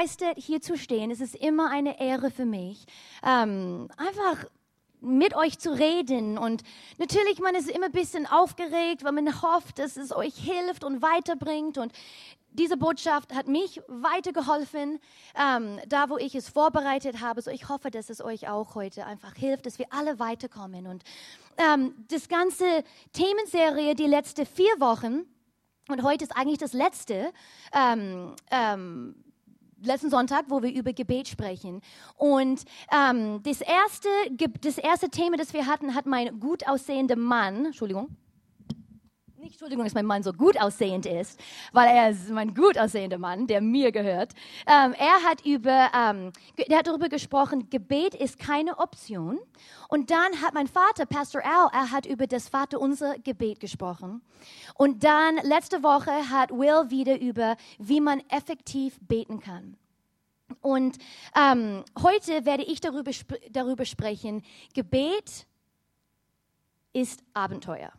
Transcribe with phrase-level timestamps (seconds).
[0.00, 1.10] begeistert, hier zu stehen.
[1.10, 2.84] Es ist immer eine Ehre für mich,
[3.22, 4.44] ähm, einfach
[5.00, 6.38] mit euch zu reden.
[6.38, 6.62] Und
[6.98, 11.02] natürlich, man ist immer ein bisschen aufgeregt, weil man hofft, dass es euch hilft und
[11.02, 11.78] weiterbringt.
[11.78, 11.92] Und
[12.52, 15.00] diese Botschaft hat mich weitergeholfen,
[15.38, 17.40] ähm, da wo ich es vorbereitet habe.
[17.40, 20.86] So ich hoffe, dass es euch auch heute einfach hilft, dass wir alle weiterkommen.
[20.86, 21.02] Und
[21.56, 25.26] ähm, das ganze Themenserie, die letzten vier Wochen,
[25.88, 27.32] und heute ist eigentlich das letzte,
[27.72, 29.14] ähm, ähm,
[29.82, 31.80] letzten Sonntag, wo wir über Gebet sprechen.
[32.16, 34.08] Und ähm, das, erste,
[34.60, 38.16] das erste Thema, das wir hatten, hat mein gut aussehender Mann, Entschuldigung,
[39.40, 41.40] nicht Entschuldigung, dass mein Mann so gut aussehend ist,
[41.72, 44.32] weil er ist mein gut aussehender Mann, der mir gehört.
[44.66, 46.32] Ähm, er hat über, ähm,
[46.68, 49.38] der hat darüber gesprochen, Gebet ist keine Option.
[49.88, 54.20] Und dann hat mein Vater, Pastor Al, er hat über das Vaterunser Gebet gesprochen.
[54.74, 59.76] Und dann letzte Woche hat Will wieder über, wie man effektiv beten kann.
[60.60, 60.98] Und
[61.36, 64.42] ähm, heute werde ich darüber, sp darüber sprechen,
[64.74, 65.46] Gebet
[66.92, 67.92] ist Abenteuer.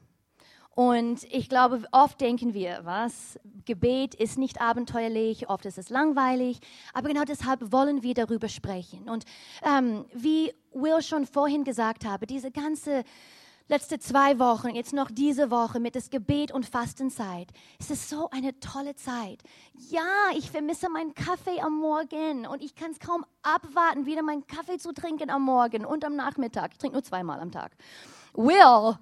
[0.74, 3.38] Und ich glaube, oft denken wir, was?
[3.66, 6.60] Gebet ist nicht abenteuerlich, oft ist es langweilig,
[6.94, 9.10] aber genau deshalb wollen wir darüber sprechen.
[9.10, 9.26] Und
[9.64, 13.04] ähm, wie Will schon vorhin gesagt habe, diese ganze
[13.72, 17.48] letzte zwei Wochen, jetzt noch diese Woche mit das Gebet und Fastenzeit.
[17.80, 19.40] Es ist so eine tolle Zeit.
[19.90, 20.02] Ja,
[20.36, 24.78] ich vermisse meinen Kaffee am Morgen und ich kann es kaum abwarten, wieder meinen Kaffee
[24.78, 26.72] zu trinken am Morgen und am Nachmittag.
[26.74, 27.72] Ich trinke nur zweimal am Tag.
[28.34, 28.98] Will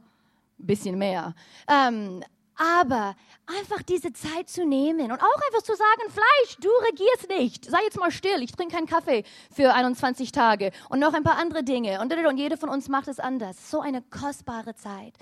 [0.60, 1.34] bisschen mehr.
[1.68, 2.24] Ähm,
[2.60, 3.16] aber
[3.46, 7.66] einfach diese Zeit zu nehmen und auch einfach zu sagen, Fleisch, du regierst nicht.
[7.66, 11.38] Sei jetzt mal still, ich trinke keinen Kaffee für 21 Tage und noch ein paar
[11.38, 12.02] andere Dinge.
[12.02, 13.72] Und, und jeder von uns macht es anders.
[13.72, 15.14] So eine kostbare Zeit.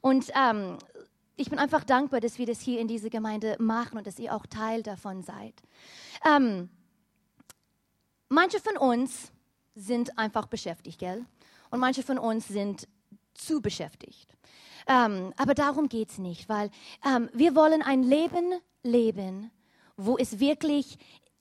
[0.00, 0.78] Und ähm,
[1.36, 4.34] ich bin einfach dankbar, dass wir das hier in dieser Gemeinde machen und dass ihr
[4.34, 5.54] auch Teil davon seid.
[6.26, 6.70] Ähm,
[8.30, 9.30] manche von uns
[9.74, 11.26] sind einfach beschäftigt, gell?
[11.70, 12.88] Und manche von uns sind
[13.34, 14.32] zu beschäftigt.
[14.86, 16.70] Ähm, aber darum geht es nicht, weil
[17.04, 18.52] ähm, wir wollen ein Leben
[18.82, 19.50] leben,
[19.96, 20.98] wo es wirklich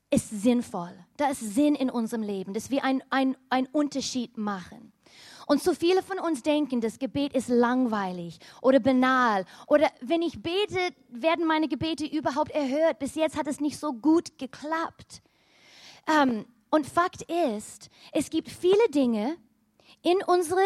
[0.10, 0.94] ist sinnvoll.
[1.18, 4.94] Da ist Sinn in unserem Leben, dass wir einen ein Unterschied machen.
[5.48, 9.46] Und so viele von uns denken, das Gebet ist langweilig oder banal.
[9.68, 10.80] Oder wenn ich bete,
[11.10, 13.00] werden meine Gebete überhaupt erhört.
[13.00, 15.22] Bis jetzt hat es nicht so gut geklappt.
[16.08, 19.38] Ähm, und Fakt ist, es gibt viele Dinge,
[20.06, 20.62] in unsere,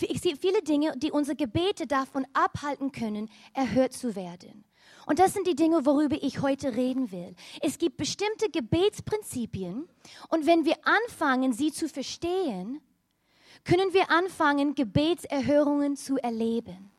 [0.00, 4.64] ich sehe viele Dinge, die unsere Gebete davon abhalten können, erhört zu werden.
[5.06, 7.34] Und das sind die Dinge, worüber ich heute reden will.
[7.62, 9.88] Es gibt bestimmte Gebetsprinzipien
[10.28, 12.82] und wenn wir anfangen, sie zu verstehen,
[13.64, 16.90] können wir anfangen, Gebetserhörungen zu erleben.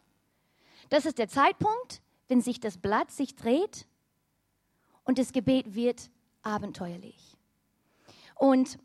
[0.89, 3.85] Das ist der Zeitpunkt, wenn sich das Blatt sich dreht
[5.03, 6.09] und das Gebet wird
[6.41, 7.37] abenteuerlich.
[8.33, 8.79] Und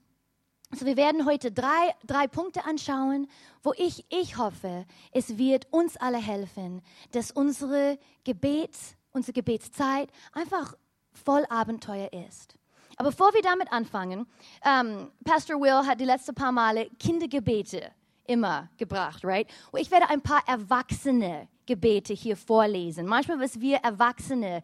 [0.70, 3.26] also wir werden heute drei, drei Punkte anschauen,
[3.62, 10.74] wo ich, ich hoffe, es wird uns alle helfen, dass unsere Gebets, unsere Gebetszeit einfach
[11.12, 12.54] voll Abenteuer ist.
[12.96, 14.26] Aber bevor wir damit anfangen,
[14.64, 17.92] ähm, Pastor Will hat die letzten paar Male Kindergebete
[18.24, 19.48] immer gebracht, right?
[19.70, 23.06] Und ich werde ein paar erwachsene Gebete hier vorlesen.
[23.06, 24.62] Manchmal, was wir Erwachsene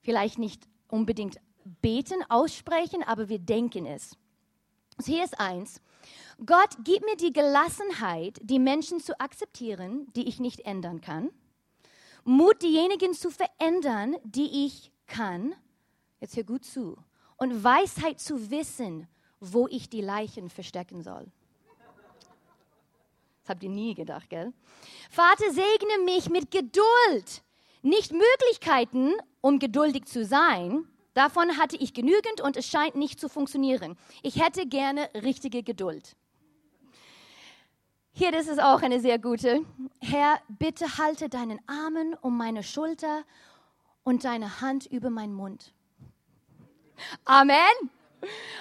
[0.00, 4.16] vielleicht nicht unbedingt beten, aussprechen, aber wir denken es.
[4.96, 5.80] Also hier ist eins.
[6.44, 11.30] Gott, gib mir die Gelassenheit, die Menschen zu akzeptieren, die ich nicht ändern kann.
[12.24, 15.54] Mut, diejenigen zu verändern, die ich kann.
[16.20, 16.96] Jetzt hör gut zu.
[17.36, 19.06] Und Weisheit zu wissen,
[19.40, 21.30] wo ich die Leichen verstecken soll.
[23.42, 24.54] Das habt ihr nie gedacht, gell?
[25.10, 27.42] Vater, segne mich mit Geduld.
[27.82, 29.12] Nicht Möglichkeiten,
[29.42, 33.96] um geduldig zu sein, Davon hatte ich genügend und es scheint nicht zu funktionieren.
[34.22, 36.16] Ich hätte gerne richtige Geduld.
[38.12, 39.64] Hier, das ist auch eine sehr gute.
[40.00, 43.24] Herr, bitte halte deinen Armen um meine Schulter
[44.04, 45.72] und deine Hand über meinen Mund.
[47.24, 47.56] Amen.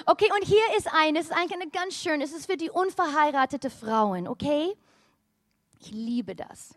[0.05, 2.69] Okay, und hier ist eine, es ist eigentlich eine ganz schön, es ist für die
[2.69, 4.75] unverheiratete Frauen, okay?
[5.79, 6.75] Ich liebe das.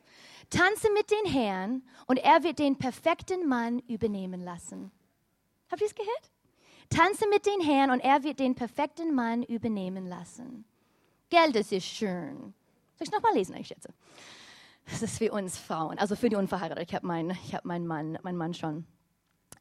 [0.50, 4.92] Tanze mit den Herrn und er wird den perfekten Mann übernehmen lassen.
[5.70, 6.30] Habt ihr es gehört?
[6.88, 10.64] Tanze mit den Herrn und er wird den perfekten Mann übernehmen lassen.
[11.28, 12.54] Geld ist schön.
[12.96, 13.92] Soll ich nochmal lesen, ich schätze?
[14.88, 16.88] Das ist für uns Frauen, also für die Unverheirateten.
[16.88, 18.86] Ich habe meinen hab mein Mann, mein Mann schon.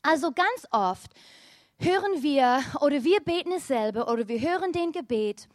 [0.04, 1.12] Also ganz oft
[1.80, 5.50] hören wir oder wir beten es selber oder wir hören den Gebet,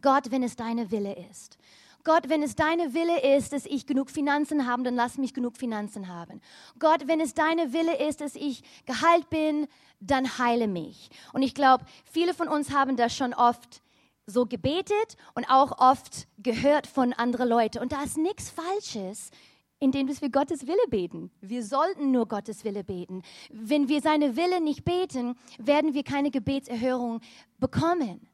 [0.00, 1.58] Gott, wenn es deine Wille ist.
[2.06, 5.56] Gott, wenn es deine Wille ist, dass ich genug Finanzen habe, dann lass mich genug
[5.56, 6.40] Finanzen haben.
[6.78, 9.66] Gott, wenn es deine Wille ist, dass ich geheilt bin,
[9.98, 11.10] dann heile mich.
[11.32, 13.82] Und ich glaube, viele von uns haben das schon oft
[14.24, 17.80] so gebetet und auch oft gehört von anderen Leuten.
[17.80, 19.32] Und da ist nichts Falsches,
[19.80, 21.32] indem wir Gottes Wille beten.
[21.40, 23.22] Wir sollten nur Gottes Wille beten.
[23.50, 27.20] Wenn wir seine Wille nicht beten, werden wir keine Gebetserhörung
[27.58, 28.28] bekommen.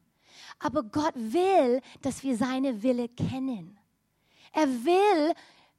[0.59, 3.77] Aber Gott will, dass wir seine Wille kennen.
[4.53, 5.33] Er will,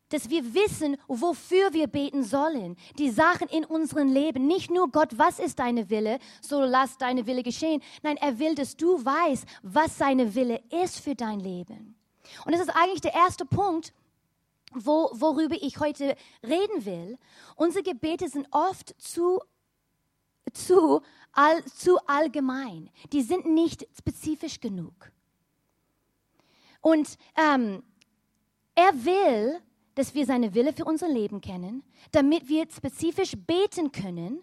[0.09, 2.76] dass wir wissen, wofür wir beten sollen.
[2.99, 4.47] Die Sachen in unserem Leben.
[4.47, 7.82] Nicht nur Gott, was ist deine Wille, so lass deine Wille geschehen.
[8.03, 11.97] Nein, er will, dass du weißt, was seine Wille ist für dein Leben.
[12.44, 13.93] Und das ist eigentlich der erste Punkt,
[14.73, 17.19] wo, worüber ich heute reden will.
[17.56, 19.41] Unsere Gebete sind oft zu,
[20.53, 21.00] zu,
[21.34, 22.90] all, zu allgemein.
[23.12, 25.10] Die sind nicht spezifisch genug.
[26.81, 27.82] Und ähm,
[28.75, 29.60] er will,
[29.94, 34.42] dass wir seine Wille für unser Leben kennen, damit wir spezifisch beten können,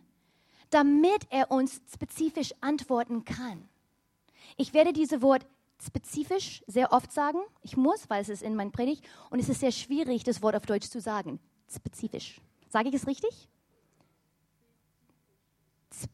[0.70, 3.68] damit er uns spezifisch antworten kann.
[4.58, 5.46] Ich werde diese Wort
[5.84, 7.40] spezifisch sehr oft sagen.
[7.64, 10.56] Ich muss, weil es ist in meinem Predigt und es ist sehr schwierig, das Wort
[10.56, 11.40] auf Deutsch zu sagen.
[11.70, 12.40] Spezifisch.
[12.70, 13.50] Sage ich es richtig?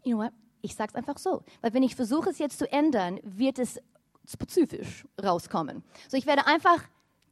[0.04, 0.34] You know what?
[0.68, 1.44] Ich sage es einfach so.
[1.62, 3.80] Weil wenn ich versuche, es jetzt zu ändern, wird es
[4.30, 5.82] spezifisch rauskommen.
[6.10, 6.84] So, ich werde einfach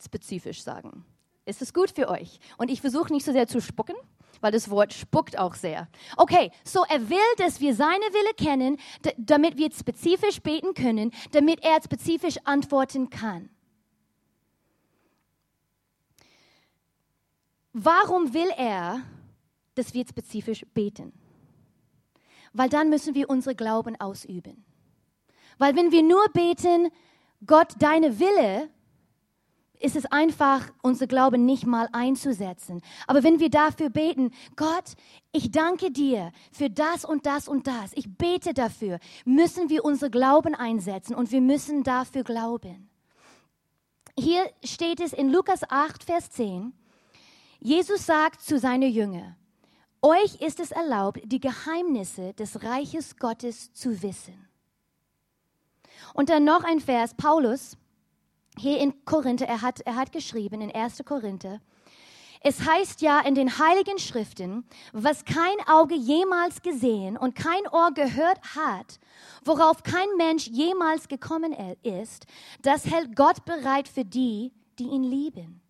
[0.02, 1.04] spezifisch sagen.
[1.46, 2.40] Ist es gut für euch?
[2.58, 3.96] Und ich versuche nicht so sehr zu spucken,
[4.40, 5.90] weil das Wort spuckt auch sehr.
[6.16, 8.78] Okay, so er will, dass wir seine Wille kennen,
[9.18, 13.50] damit wir spezifisch beten können, damit er spezifisch antworten kann.
[17.74, 19.02] Warum will er,
[19.76, 21.12] dass wir spezifisch beten?
[22.56, 24.64] Weil dann müssen wir unsere Glauben ausüben.
[25.58, 26.90] Weil wenn wir nur beten,
[27.46, 28.70] Gott, deine Wille,
[29.82, 32.82] ist es einfach, unser Glauben nicht mal einzusetzen.
[33.08, 34.94] Aber wenn wir dafür beten, Gott,
[35.34, 40.10] ich danke dir für das und das und das, ich bete dafür, müssen wir unser
[40.10, 42.90] Glauben einsetzen und wir müssen dafür glauben.
[44.18, 46.72] Hier steht es in Lukas 8, Vers 10,
[47.60, 49.36] Jesus sagt zu seinen Jüngern,
[50.06, 54.48] euch ist es erlaubt, die Geheimnisse des Reiches Gottes zu wissen.
[56.14, 57.76] Und dann noch ein Vers, Paulus,
[58.58, 61.04] hier in Korinther, er hat, er hat geschrieben in 1.
[61.06, 61.60] Korinther,
[62.42, 67.92] es heißt ja in den heiligen Schriften, was kein Auge jemals gesehen und kein Ohr
[67.92, 69.00] gehört hat,
[69.44, 72.28] worauf kein Mensch jemals gekommen ist,
[72.62, 75.65] das hält Gott bereit für die, die ihn lieben.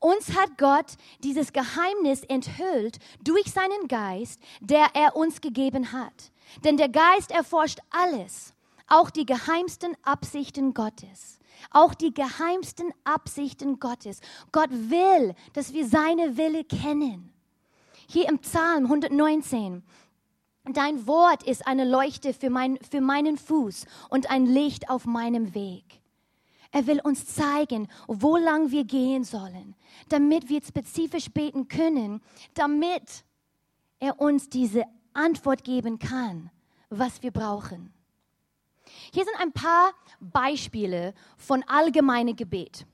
[0.00, 6.32] Uns hat Gott dieses Geheimnis enthüllt durch seinen Geist, der er uns gegeben hat.
[6.64, 8.54] Denn der Geist erforscht alles,
[8.86, 11.38] auch die geheimsten Absichten Gottes
[11.70, 14.20] auch die geheimsten Absichten Gottes.
[14.52, 17.32] Gott will, dass wir seine Wille kennen.
[18.08, 19.82] Hier im Psalm 119.
[20.72, 25.54] Dein Wort ist eine Leuchte für, mein, für meinen Fuß und ein Licht auf meinem
[25.54, 25.84] Weg.
[26.70, 29.74] Er will uns zeigen, wo lang wir gehen sollen,
[30.08, 32.20] damit wir spezifisch beten können,
[32.54, 33.24] damit
[34.00, 34.84] er uns diese
[35.14, 36.50] Antwort geben kann,
[36.90, 37.92] was wir brauchen.
[39.12, 42.86] Hier sind ein paar Beispiele von allgemeinem Gebet.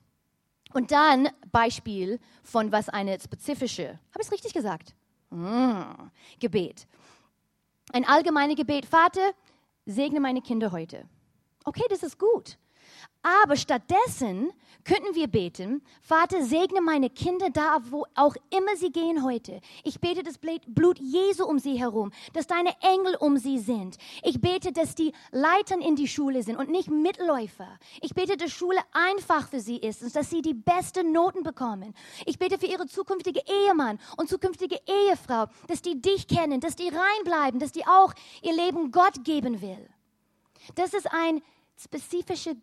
[0.73, 4.93] Und dann Beispiel von was eine spezifische, habe ich es richtig gesagt?
[5.29, 6.87] Mmh, Gebet.
[7.93, 9.31] Ein allgemeines Gebet, Vater,
[9.85, 11.07] segne meine Kinder heute.
[11.63, 12.57] Okay, das ist gut.
[13.25, 14.51] Aber stattdessen
[14.83, 19.61] könnten wir beten, Vater, segne meine Kinder da, wo auch immer sie gehen heute.
[19.83, 23.97] Ich bete das Blut Jesu um sie herum, dass deine Engel um sie sind.
[24.21, 27.79] Ich bete, dass die Leitern in die Schule sind und nicht Mitläufer.
[27.99, 31.95] Ich bete, dass Schule einfach für sie ist und dass sie die besten Noten bekommen.
[32.27, 36.89] Ich bete für ihre zukünftige Ehemann und zukünftige Ehefrau, dass die dich kennen, dass die
[36.89, 38.13] reinbleiben, dass die auch
[38.43, 39.89] ihr Leben Gott geben will.
[40.75, 41.41] Das ist ein
[41.77, 42.55] spezifische,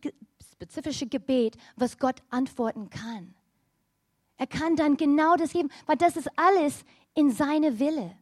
[0.62, 3.34] spezifische Gebet, was Gott antworten kann.
[4.36, 8.16] Er kann dann genau das geben, weil das ist alles in seine Wille.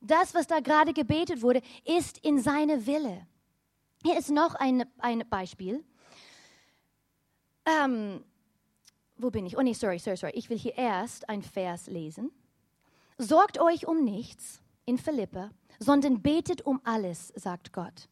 [0.00, 3.26] Das, was da gerade gebetet wurde, ist in seine Wille.
[4.02, 5.82] Hier ist noch ein, ein Beispiel.
[7.64, 8.22] Ähm,
[9.16, 9.56] wo bin ich?
[9.56, 10.34] Oh nee, sorry, sorry, sorry.
[10.36, 12.30] Ich will hier erst ein Vers lesen.
[13.16, 18.08] Sorgt euch um nichts in Philippa, sondern betet um alles, sagt Gott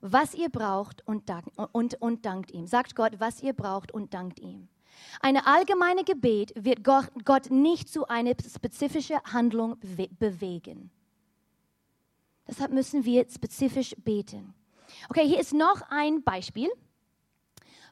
[0.00, 2.66] was ihr braucht und, dank, und, und dankt ihm.
[2.66, 4.68] Sagt Gott, was ihr braucht und dankt ihm.
[5.20, 9.76] Eine allgemeine Gebet wird Gott nicht zu einer spezifischen Handlung
[10.18, 10.90] bewegen.
[12.48, 14.54] Deshalb müssen wir spezifisch beten.
[15.08, 16.70] Okay, hier ist noch ein Beispiel.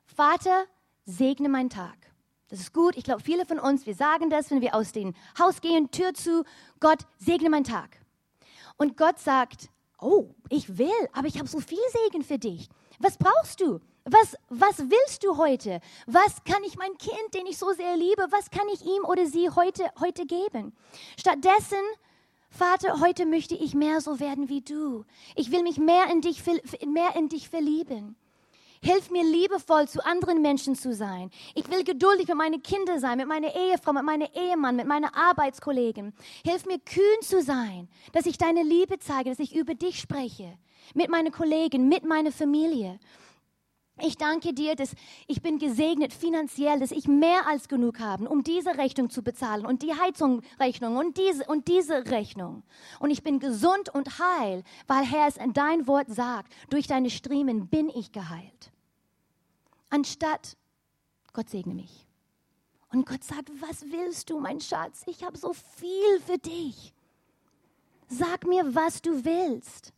[0.05, 0.65] Vater,
[1.05, 1.97] segne meinen Tag.
[2.49, 2.97] Das ist gut.
[2.97, 6.15] Ich glaube, viele von uns, wir sagen das, wenn wir aus dem Haus gehen, Tür
[6.15, 6.45] zu,
[6.81, 7.99] Gott, segne meinen Tag.
[8.77, 9.69] Und Gott sagt,
[10.01, 12.69] oh, ich will, aber ich habe so viel Segen für dich.
[12.99, 13.81] Was brauchst du?
[14.05, 15.81] Was, was willst du heute?
[16.07, 19.27] Was kann ich mein Kind, den ich so sehr liebe, was kann ich ihm oder
[19.27, 20.77] sie heute, heute geben?
[21.19, 21.83] Stattdessen,
[22.51, 25.05] Vater, heute möchte ich mehr so werden wie du.
[25.35, 26.43] Ich will mich mehr in dich,
[26.87, 28.17] mehr in dich verlieben.
[28.83, 31.31] Hilf mir liebevoll zu anderen Menschen zu sein.
[31.55, 35.07] Ich will geduldig mit meinen Kindern sein, mit meiner Ehefrau, mit meinem Ehemann, mit meinen
[35.13, 36.13] Arbeitskollegen.
[36.45, 40.57] Hilf mir kühn zu sein, dass ich deine Liebe zeige, dass ich über dich spreche,
[40.95, 42.99] mit meinen Kollegen, mit meiner Familie.
[43.99, 44.95] Ich danke dir, dass
[45.27, 49.65] ich bin gesegnet finanziell, dass ich mehr als genug habe, um diese Rechnung zu bezahlen
[49.65, 52.63] und die Heizungsrechnung und diese und diese Rechnung.
[53.01, 57.09] Und ich bin gesund und heil, weil Herr es in dein Wort sagt, durch deine
[57.09, 58.71] Striemen bin ich geheilt
[59.91, 60.57] anstatt
[61.33, 62.07] Gott segne mich.
[62.93, 65.03] Und Gott sagt, was willst du, mein Schatz?
[65.07, 66.95] Ich habe so viel für dich.
[68.09, 69.93] Sag mir, was du willst.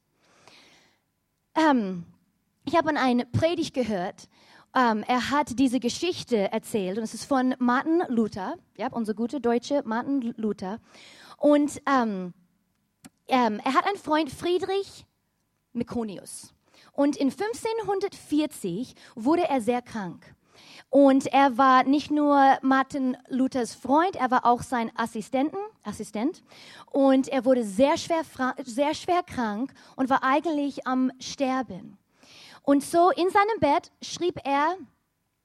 [1.55, 2.07] Ähm,
[2.69, 4.29] ich habe an eine Predigt gehört.
[4.77, 9.41] Ähm, er hat diese Geschichte erzählt und es ist von Martin Luther, ja, unser guter
[9.41, 10.79] deutsche Martin Luther.
[11.39, 12.35] Und ähm,
[13.27, 15.07] ähm er hat einen Freund, Friedrich
[15.73, 16.53] Mekonius.
[16.93, 20.35] Und in 1540 wurde er sehr krank.
[20.91, 26.43] Und er war nicht nur Martin Luthers Freund, er war auch sein Assistenten, Assistent.
[26.91, 28.23] Und er wurde sehr schwer,
[28.63, 31.97] sehr schwer krank und war eigentlich am Sterben.
[32.69, 34.77] Und so in seinem Bett schrieb er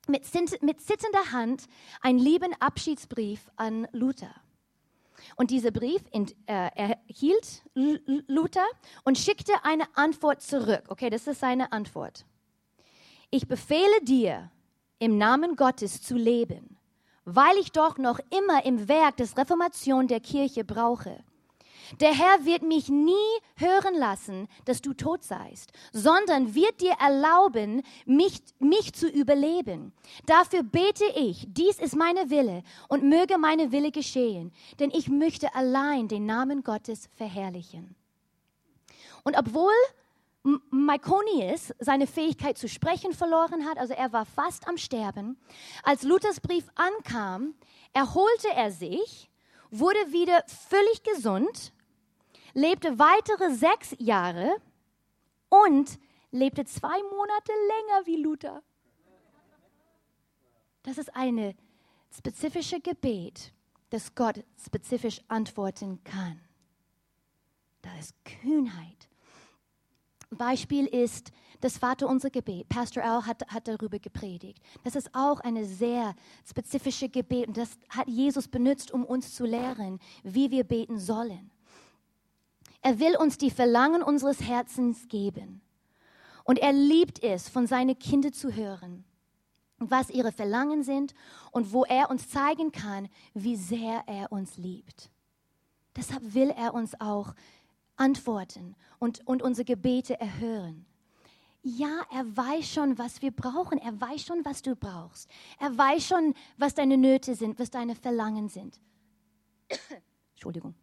[0.10, 0.25] mit,
[0.62, 1.68] mit zitternder Hand
[2.01, 4.36] einen lieben Abschiedsbrief an Luther.
[5.38, 7.63] Und dieser Brief äh, erhielt
[8.27, 8.65] Luther
[9.06, 10.84] und schickte eine Antwort zurück.
[10.89, 12.25] Okay, das ist seine Antwort.
[13.30, 14.51] Ich befehle dir,
[15.00, 16.77] im Namen Gottes zu leben,
[17.24, 21.24] weil ich doch noch immer im Werk des Reformation der Kirche brauche.
[22.00, 23.13] Der Herr wird mich nie
[23.56, 29.94] hören lassen, dass du tot seist, sondern wird dir erlauben, mich, mich zu überleben.
[30.25, 35.54] Dafür bete ich, dies ist meine Wille und möge meine Wille geschehen, denn ich möchte
[35.56, 37.96] allein den Namen Gottes verherrlichen.
[39.24, 39.74] Und obwohl
[40.72, 45.38] Myconius seine Fähigkeit zu sprechen verloren hat, also er war fast am Sterben,
[45.84, 47.54] als Luthers Brief ankam,
[47.94, 49.30] erholte er sich,
[49.80, 51.74] wurde wieder völlig gesund
[52.53, 54.56] lebte weitere sechs Jahre
[55.50, 56.00] und
[56.32, 58.63] lebte zwei Monate länger wie Luther.
[60.84, 61.56] Das ist eine
[62.15, 63.53] spezifische Gebet,
[63.89, 66.42] das Gott spezifisch antworten kann.
[67.82, 69.10] Das ist Kühnheit.
[70.38, 72.68] Beispiel ist das Vaterunser Gebet.
[72.70, 74.62] Pastor Al hat, hat darüber gepredigt.
[74.84, 76.16] Das ist auch eine sehr
[76.48, 81.52] spezifische Gebet und das hat Jesus benutzt, um uns zu lehren, wie wir beten sollen.
[82.82, 85.62] Er will uns die Verlangen unseres Herzens geben.
[86.44, 89.06] Und er liebt es, von seinen Kindern zu hören,
[89.78, 91.13] was ihre Verlangen sind
[91.52, 95.10] und wo er uns zeigen kann, wie sehr er uns liebt.
[95.96, 97.34] Deshalb will er uns auch
[97.96, 100.86] antworten und, und unsere Gebete erhören.
[101.62, 103.78] Ja, er weiß schon, was wir brauchen.
[103.78, 105.30] Er weiß schon, was du brauchst.
[105.60, 108.82] Er weiß schon, was deine Nöte sind, was deine Verlangen sind.
[110.34, 110.76] Entschuldigung.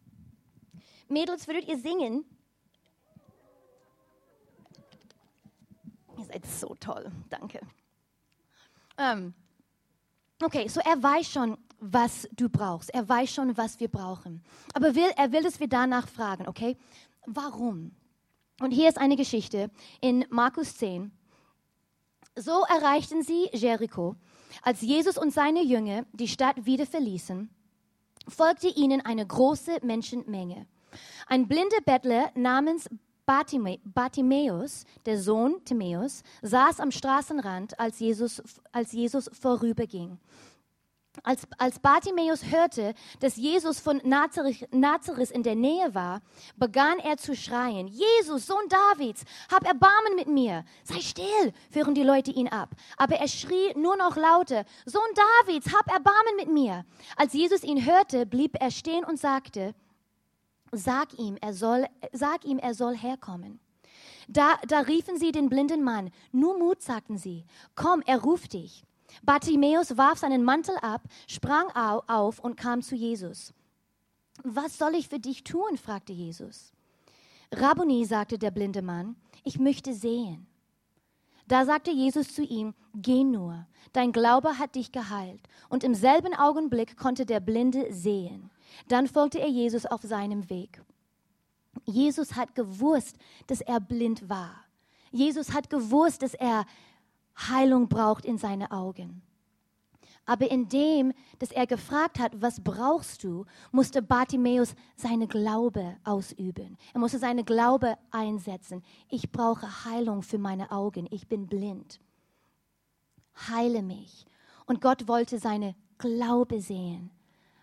[1.08, 2.24] Mädels, würdet ihr singen?
[6.16, 7.60] Ihr seid so toll, danke.
[8.96, 9.34] Ähm,
[10.42, 12.90] okay, so er weiß schon, was du brauchst.
[12.94, 14.42] Er weiß schon, was wir brauchen.
[14.74, 16.76] Aber will, er will, dass wir danach fragen, okay?
[17.26, 17.92] Warum?
[18.60, 19.70] Und hier ist eine Geschichte
[20.00, 21.10] in Markus 10.
[22.36, 24.16] So erreichten sie Jericho.
[24.62, 27.48] Als Jesus und seine Jünger die Stadt wieder verließen,
[28.28, 30.66] folgte ihnen eine große Menschenmenge.
[31.26, 32.88] Ein blinder Bettler namens
[33.24, 40.18] Bartimäus, der Sohn Timäus, saß am Straßenrand, als Jesus, als Jesus vorüberging.
[41.22, 46.22] Als, als Bartimäus hörte, dass Jesus von Nazareth, Nazareth in der Nähe war,
[46.56, 50.64] begann er zu schreien, Jesus, Sohn Davids, hab Erbarmen mit mir.
[50.84, 52.70] Sei still, führen die Leute ihn ab.
[52.96, 55.02] Aber er schrie nur noch lauter, Sohn
[55.44, 56.84] Davids, hab Erbarmen mit mir.
[57.16, 59.74] Als Jesus ihn hörte, blieb er stehen und sagte,
[60.72, 63.58] Sag ihm, er soll, sag ihm, er soll herkommen.
[64.28, 66.10] Da, da riefen sie den blinden Mann.
[66.30, 67.44] Nur Mut, sagten sie.
[67.74, 68.84] Komm, er ruft dich.
[69.22, 73.52] Bartimäus warf seinen Mantel ab, sprang auf und kam zu Jesus.
[74.42, 75.76] Was soll ich für dich tun?
[75.76, 76.72] fragte Jesus.
[77.52, 80.46] Rabboni, sagte der blinde Mann, ich möchte sehen.
[81.48, 85.40] Da sagte Jesus zu ihm, geh nur, dein Glaube hat dich geheilt.
[85.68, 88.50] Und im selben Augenblick konnte der Blinde sehen.
[88.86, 90.80] Dann folgte er Jesus auf seinem Weg.
[91.86, 93.16] Jesus hat gewusst,
[93.48, 94.64] dass er blind war.
[95.10, 96.66] Jesus hat gewusst, dass er
[97.36, 99.22] Heilung braucht in seine Augen.
[100.26, 106.76] Aber indem, dass er gefragt hat, was brauchst du, musste Bartimäus seine Glaube ausüben.
[106.92, 108.82] Er musste seine Glaube einsetzen.
[109.08, 111.08] Ich brauche Heilung für meine Augen.
[111.10, 112.00] Ich bin blind.
[113.48, 114.24] Heile mich.
[114.66, 117.10] Und Gott wollte seine Glaube sehen,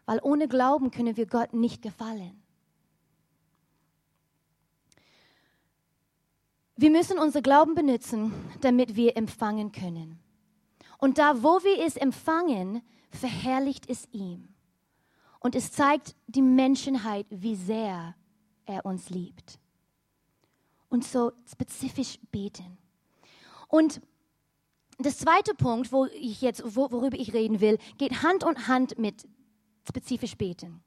[0.06, 2.42] weil ohne Glauben können wir Gott nicht gefallen.
[6.80, 8.32] Wir müssen unser Glauben benutzen,
[8.62, 10.20] damit wir empfangen können.
[11.00, 14.50] Und da, wo wir es empfangen, verherrlicht es ihm.
[15.40, 18.14] Und es zeigt die Menschenheit, wie sehr
[18.68, 19.58] er uns liebt.
[20.90, 22.78] Und so spezifisch beten.
[23.70, 24.00] Und
[25.00, 29.28] das zweite Punkt, wo ich jetzt, worüber ich reden will, geht Hand in Hand mit
[29.88, 30.84] spezifisch beten.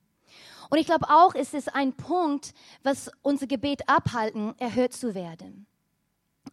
[0.68, 2.54] Und ich glaube auch, ist es ein Punkt,
[2.84, 5.66] was unser Gebet abhalten, erhört zu werden.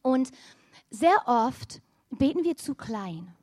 [0.01, 0.31] Und
[0.89, 3.33] sehr oft beten wir zu klein.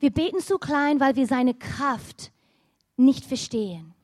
[0.00, 2.32] Wir beten zu klein, weil wir seine Kraft
[2.96, 3.94] nicht verstehen,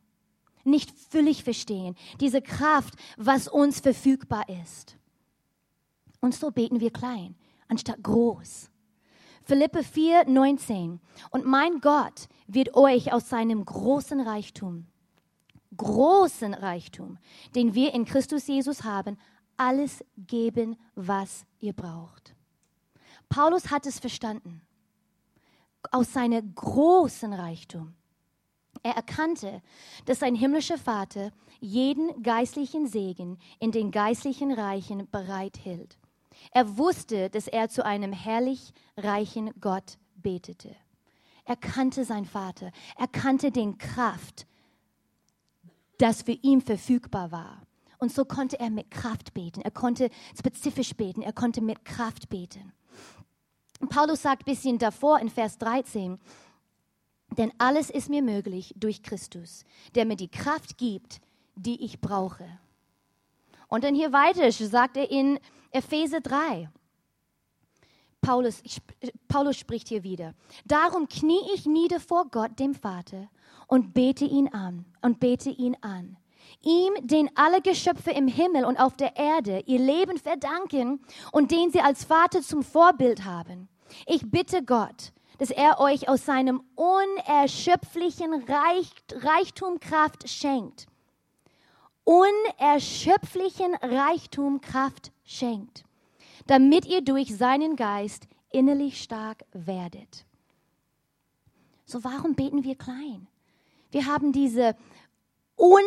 [0.65, 1.97] nicht völlig verstehen.
[2.21, 4.97] Diese Kraft, was uns verfügbar ist.
[6.21, 7.35] Und so beten wir klein,
[7.69, 8.71] anstatt groß.
[9.43, 11.01] Philippe 4, 19.
[11.31, 14.87] Und mein Gott wird euch aus seinem großen Reichtum,
[15.77, 17.19] großen Reichtum,
[17.55, 19.19] den wir in Christus Jesus haben,
[19.57, 22.35] alles geben, was ihr braucht.
[23.29, 24.61] Paulus hat es verstanden.
[25.91, 27.95] Aus seinem großen Reichtum.
[28.83, 29.63] Er erkannte,
[30.07, 31.31] dass sein himmlischer Vater
[31.61, 35.99] jeden geistlichen Segen in den geistlichen Reichen bereithielt.
[36.51, 40.75] Er wusste, dass er zu einem herrlich reichen Gott betete.
[41.45, 42.71] Er kannte sein Vater.
[42.97, 44.47] Er kannte den Kraft,
[45.99, 47.64] das für ihn verfügbar war.
[48.05, 49.63] Und so konnte er mit Kraft beten.
[49.63, 51.23] Er konnte spezifisch beten.
[51.23, 52.75] Er konnte mit Kraft beten.
[53.81, 56.19] Und Paulus sagt ein bisschen davor in Vers 13,
[57.39, 59.65] denn alles ist mir möglich durch Christus,
[59.95, 61.23] der mir die Kraft gibt,
[61.55, 62.47] die ich brauche.
[63.69, 65.41] Und dann hier weiter sagt er in
[65.71, 66.69] Epheser 3,
[68.21, 68.63] Paulus,
[69.29, 70.35] Paulus spricht hier wieder.
[70.67, 73.31] Darum knie ich nieder vor Gott, dem Vater,
[73.67, 76.19] und bete ihn an und bete ihn an
[76.63, 81.01] ihm, den alle Geschöpfe im Himmel und auf der Erde ihr Leben verdanken
[81.33, 83.69] und den sie als Vater zum Vorbild haben.
[84.07, 90.87] Ich bitte Gott, dass er euch aus seinem unerschöpflichen Reich, Reichtum Kraft schenkt.
[92.05, 95.85] Unerschöpflichen Reichtum Kraft schenkt,
[96.47, 100.27] damit ihr durch seinen Geist innerlich stark werdet.
[101.87, 103.27] So warum beten wir klein?
[103.91, 104.77] Wir haben diese
[105.57, 105.83] un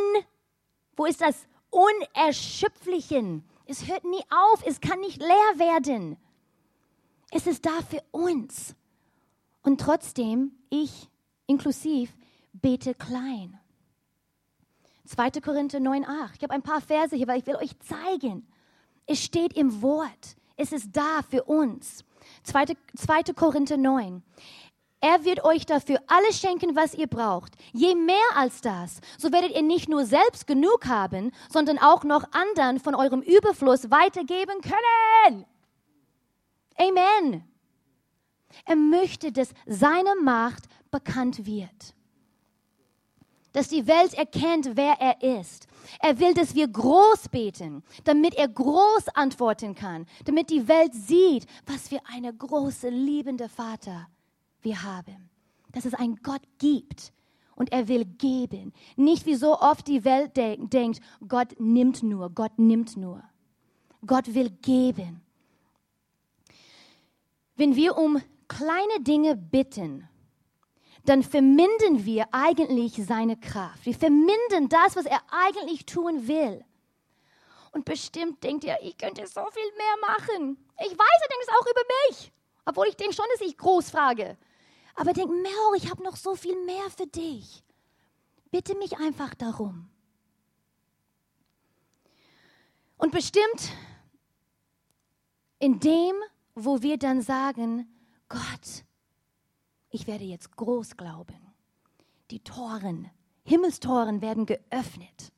[0.98, 3.44] wo ist das Unerschöpflichen?
[3.66, 6.18] Es hört nie auf, es kann nicht leer werden.
[7.32, 8.76] Es ist da für uns.
[9.62, 11.10] Und trotzdem, ich
[11.46, 12.14] inklusiv,
[12.54, 13.60] bete klein.
[15.06, 15.32] 2.
[15.42, 16.30] Korinther 9,8.
[16.36, 18.48] Ich habe ein paar Verse hier, weil ich will euch zeigen.
[19.06, 20.36] Es steht im Wort.
[20.58, 22.04] Es ist da für uns.
[22.44, 22.66] 2.
[22.96, 23.34] 2.
[23.34, 24.24] Korinther 9.
[25.00, 27.54] Er wird euch dafür alles schenken, was ihr braucht.
[27.72, 32.24] Je mehr als das, so werdet ihr nicht nur selbst genug haben, sondern auch noch
[32.32, 35.46] anderen von eurem Überfluss weitergeben können.
[36.78, 37.44] Amen.
[38.66, 41.94] Er möchte, dass seine Macht bekannt wird.
[43.54, 45.68] Dass die Welt erkennt, wer er ist.
[46.00, 51.46] Er will, dass wir groß beten, damit er groß antworten kann, damit die Welt sieht,
[51.66, 54.08] was für eine große, liebende Vater
[54.62, 55.30] wir haben.
[55.72, 57.14] Dass es einen Gott gibt
[57.56, 58.74] und er will geben.
[58.96, 63.24] Nicht wie so oft die Welt de denkt, Gott nimmt nur, Gott nimmt nur.
[64.06, 65.22] Gott will geben.
[67.56, 70.08] Wenn wir um kleine Dinge bitten,
[71.06, 73.86] dann vermindern wir eigentlich seine Kraft.
[73.86, 76.64] Wir vermindern das, was er eigentlich tun will.
[77.72, 80.58] Und bestimmt denkt ihr, ich könnte so viel mehr machen.
[80.80, 82.32] Ich weiß, er denkt es auch über mich.
[82.68, 84.38] Obwohl ich denke schon, dass ich groß frage.
[84.94, 87.64] Aber denk, Mel, ich habe noch so viel mehr für dich.
[88.52, 89.88] Bitte mich einfach darum.
[92.98, 93.72] Und bestimmt
[95.60, 96.16] in dem,
[96.56, 97.88] wo wir dann sagen,
[98.28, 98.84] Gott,
[99.90, 101.40] ich werde jetzt groß glauben.
[102.32, 103.10] Die Toren,
[103.46, 105.32] Himmelstoren werden geöffnet.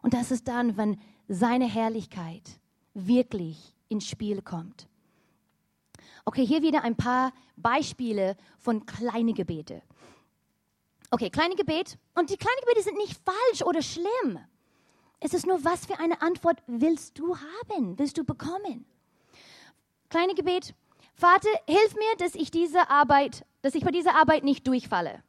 [0.00, 2.58] Und das ist dann, wenn seine Herrlichkeit
[2.94, 4.87] wirklich ins Spiel kommt.
[6.28, 9.80] Okay, hier wieder ein paar Beispiele von kleinen Gebete.
[11.10, 11.96] Okay, kleine Gebet.
[12.14, 14.38] Und die kleinen Gebete sind nicht falsch oder schlimm.
[15.20, 18.84] Es ist nur, was für eine Antwort willst du haben, willst du bekommen?
[20.10, 20.74] Kleine Gebet.
[21.14, 25.22] Vater, hilf mir, dass ich diese Arbeit, dass ich bei dieser Arbeit nicht durchfalle.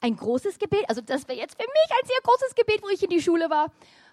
[0.00, 3.04] Ein großes Gebet, also das wäre jetzt für mich ein sehr großes Gebet, wo ich
[3.04, 3.70] in die Schule war.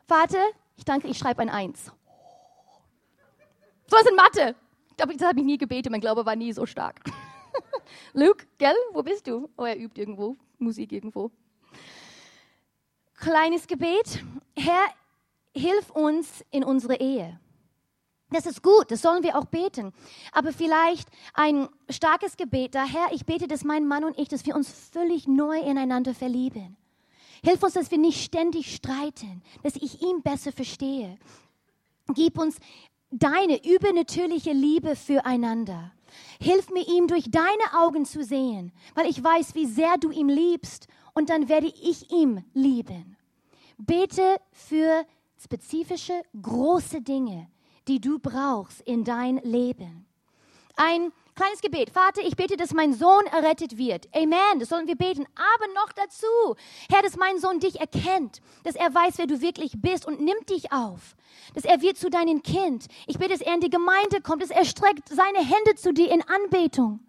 [0.07, 0.45] Vater,
[0.77, 1.91] ich danke, ich schreibe ein Eins.
[3.87, 4.55] So was in Mathe.
[4.97, 7.01] Das habe ich nie gebetet, mein Glaube war nie so stark.
[8.13, 9.49] Luke, gell, wo bist du?
[9.57, 11.31] Oh, er übt irgendwo, Musik irgendwo.
[13.15, 14.23] Kleines Gebet.
[14.57, 14.85] Herr,
[15.53, 17.39] hilf uns in unsere Ehe.
[18.31, 19.93] Das ist gut, das sollen wir auch beten.
[20.31, 24.55] Aber vielleicht ein starkes Gebet, daher, ich bete, dass mein Mann und ich, dass wir
[24.55, 26.75] uns völlig neu ineinander verlieben.
[27.43, 31.17] Hilf uns, dass wir nicht ständig streiten, dass ich ihn besser verstehe.
[32.13, 32.57] Gib uns
[33.17, 35.91] deine übernatürliche Liebe füreinander.
[36.39, 40.29] Hilf mir, ihm durch deine Augen zu sehen, weil ich weiß, wie sehr du ihn
[40.29, 43.17] liebst und dann werde ich ihm lieben.
[43.77, 45.05] Bete für
[45.41, 47.47] spezifische, große Dinge,
[47.87, 50.05] die du brauchst in dein Leben.
[50.75, 51.89] Ein kleines Gebet.
[51.89, 54.07] Vater, ich bete, dass mein Sohn errettet wird.
[54.15, 54.59] Amen.
[54.59, 55.25] Das sollen wir beten.
[55.35, 56.55] Aber noch dazu,
[56.89, 60.49] Herr, dass mein Sohn dich erkennt, dass er weiß, wer du wirklich bist und nimmt
[60.49, 61.15] dich auf.
[61.53, 62.87] Dass er wird zu deinem Kind.
[63.07, 66.11] Ich bete, dass er in die Gemeinde kommt, dass er streckt seine Hände zu dir
[66.11, 66.99] in Anbetung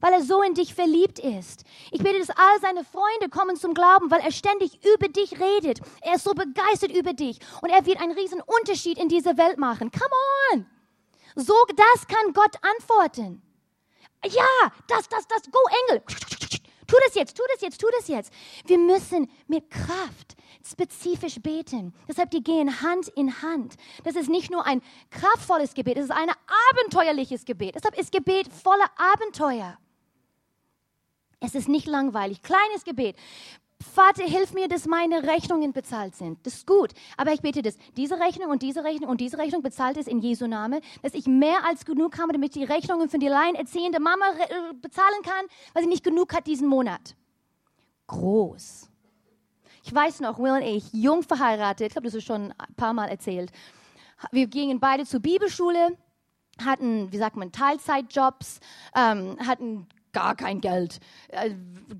[0.00, 1.64] weil er so in dich verliebt ist.
[1.90, 5.80] Ich bete, dass all seine Freunde kommen zum Glauben, weil er ständig über dich redet.
[6.02, 9.56] Er ist so begeistert über dich und er wird einen riesen Unterschied in dieser Welt
[9.56, 9.90] machen.
[9.90, 10.10] Come
[10.52, 10.66] on!
[11.36, 13.40] So, das kann Gott antworten.
[14.24, 15.58] Ja, das, das, das, go
[15.88, 16.02] Engel.
[16.86, 18.32] Tu das jetzt, tu das jetzt, tu das jetzt.
[18.66, 21.94] Wir müssen mit Kraft spezifisch beten.
[22.08, 23.74] Deshalb, die gehen Hand in Hand.
[24.04, 26.30] Das ist nicht nur ein kraftvolles Gebet, es ist ein
[26.70, 27.74] abenteuerliches Gebet.
[27.74, 29.78] Deshalb ist Gebet voller Abenteuer.
[31.40, 32.42] Es ist nicht langweilig.
[32.42, 33.16] Kleines Gebet.
[33.84, 36.44] Vater, hilf mir, dass meine Rechnungen bezahlt sind.
[36.44, 36.92] Das ist gut.
[37.16, 40.20] Aber ich bete, dass diese Rechnung und diese Rechnung und diese Rechnung bezahlt ist in
[40.20, 44.02] Jesu Name, dass ich mehr als genug habe, damit ich die Rechnungen von der alleinerziehenden
[44.02, 47.14] Mama äh, bezahlen kann, weil sie nicht genug hat diesen Monat.
[48.06, 48.88] Groß.
[49.84, 52.94] Ich weiß noch, Will und ich, jung verheiratet, ich glaube, das ist schon ein paar
[52.94, 53.52] Mal erzählt.
[54.32, 55.98] Wir gingen beide zur Bibelschule,
[56.64, 58.60] hatten, wie sagt man, Teilzeitjobs,
[58.96, 61.00] ähm, hatten gar kein Geld.
[61.28, 61.50] Äh,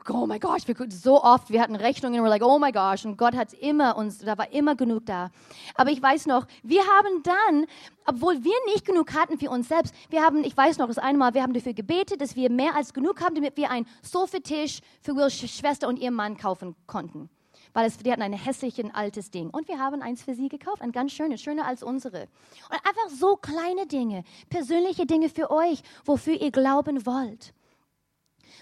[0.09, 3.37] oh mein Gott, so oft, wir hatten Rechnungen wir like, oh my gosh, und Gott
[3.37, 5.31] hat immer uns, da war immer genug da.
[5.75, 7.67] Aber ich weiß noch, wir haben dann,
[8.07, 11.19] obwohl wir nicht genug hatten für uns selbst, wir haben, ich weiß noch, das eine
[11.19, 14.81] Mal, wir haben dafür gebetet, dass wir mehr als genug haben, damit wir einen Sofatisch
[15.03, 17.29] für Wills Schwester und ihren Mann kaufen konnten.
[17.73, 19.51] Weil es, die hatten ein hässliches altes Ding.
[19.51, 22.29] Und wir haben eins für sie gekauft, ein ganz schönes, schöner als unsere.
[22.71, 27.53] Und einfach so kleine Dinge, persönliche Dinge für euch, wofür ihr glauben wollt.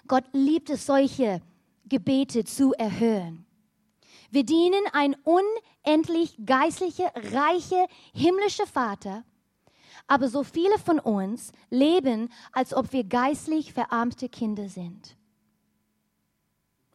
[0.09, 1.41] Gott liebt es, solche
[1.87, 3.47] Gebete zu erhören.
[4.31, 9.25] Wir dienen ein unendlich geistlicher, reicher, himmlischer Vater,
[10.07, 15.17] aber so viele von uns leben, als ob wir geistlich verarmte Kinder sind.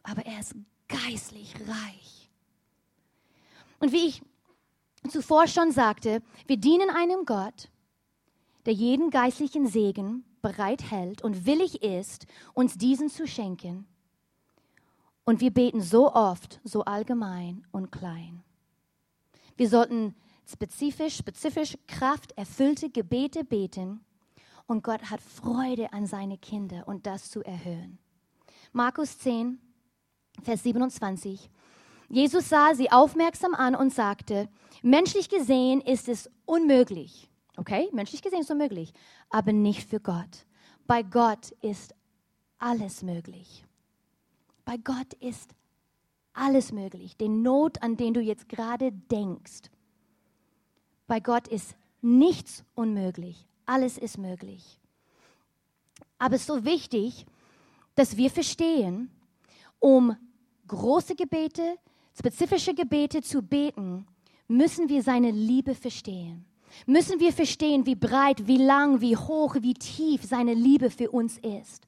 [0.02, 0.54] Aber er ist
[0.88, 2.30] geistlich reich.
[3.78, 4.22] Und wie ich
[5.08, 7.70] zuvor schon sagte, wir dienen einem Gott,
[8.66, 13.86] der jeden geistlichen Segen bereithält und willig ist, uns diesen zu schenken.
[15.24, 18.42] Und wir beten so oft, so allgemein und klein.
[19.56, 20.14] Wir sollten
[20.46, 24.00] spezifisch, spezifisch krafterfüllte Gebete beten
[24.66, 27.98] und Gott hat Freude an seine Kinder und das zu erhöhen.
[28.72, 29.58] Markus 10,
[30.42, 31.50] Vers 27.
[32.08, 34.48] Jesus sah sie aufmerksam an und sagte,
[34.82, 38.92] menschlich gesehen ist es unmöglich, Okay, menschlich gesehen ist es unmöglich,
[39.30, 40.46] aber nicht für Gott.
[40.86, 41.92] Bei Gott ist
[42.58, 43.64] alles möglich.
[44.64, 45.50] Bei Gott ist
[46.32, 47.16] alles möglich.
[47.16, 49.70] Den Not, an den du jetzt gerade denkst.
[51.08, 53.44] Bei Gott ist nichts unmöglich.
[53.66, 54.78] Alles ist möglich.
[56.16, 57.26] Aber es ist so wichtig,
[57.96, 59.10] dass wir verstehen,
[59.80, 60.16] um
[60.68, 61.76] große Gebete,
[62.16, 64.06] spezifische Gebete zu beten,
[64.46, 66.44] müssen wir seine Liebe verstehen
[66.86, 71.38] müssen wir verstehen, wie breit, wie lang, wie hoch, wie tief seine Liebe für uns
[71.38, 71.86] ist.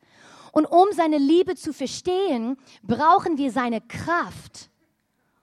[0.52, 4.70] Und um seine Liebe zu verstehen, brauchen wir seine Kraft,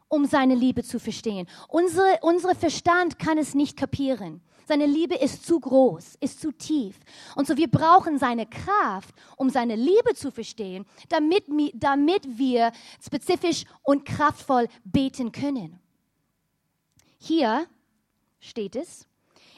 [0.10, 1.48] um seine Liebe zu verstehen.
[1.68, 4.42] Unsere, unsere Verstand kann es nicht kapieren.
[4.68, 7.00] Seine Liebe ist zu groß, ist zu tief.
[7.36, 13.64] Und so wir brauchen seine Kraft, um seine Liebe zu verstehen, damit, damit wir spezifisch
[13.84, 15.80] und kraftvoll beten können.
[17.18, 17.66] Hier
[18.42, 19.08] steht es,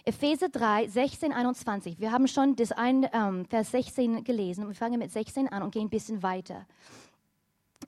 [0.06, 2.00] Epheser 3, 16, 21.
[2.00, 4.68] Wir haben schon das ein, ähm, Vers 16 gelesen.
[4.68, 6.66] Wir fangen mit 16 an und gehen ein bisschen weiter.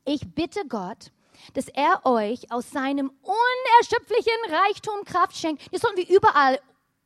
[0.06, 1.12] Ich bitte Gott,
[1.54, 5.74] dass er euch aus seinem unerschöpflichen Reichtum Kraft schenkt.
[5.74, 6.60] Das sollten wir überall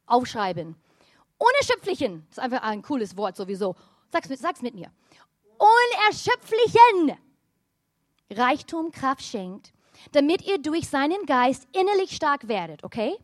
[0.06, 0.76] aufschreiben.
[1.38, 3.76] Unerschöpflichen, das ist einfach ein cooles Wort sowieso.
[4.12, 4.92] Sag's sag's mit mir.
[5.58, 7.18] Unerschöpflichen
[8.32, 9.74] Reichtum Kraft schenkt,
[10.14, 13.18] damit ihr durch seinen Geist innerlich stark werdet, okay?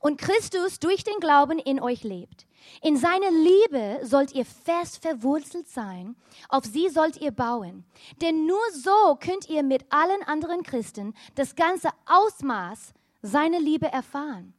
[0.00, 2.46] Und Christus durch den Glauben in euch lebt.
[2.82, 6.16] In seiner Liebe sollt ihr fest verwurzelt sein,
[6.48, 7.84] auf sie sollt ihr bauen.
[8.20, 14.54] Denn nur so könnt ihr mit allen anderen Christen das ganze Ausmaß seiner Liebe erfahren,